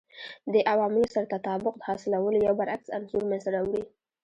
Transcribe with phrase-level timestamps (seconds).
[0.51, 3.83] دې عواملو سره تطابق حاصلولو یو برعکس انځور منځته راوړي